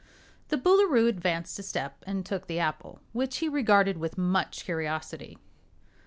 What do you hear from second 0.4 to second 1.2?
The Boolooroo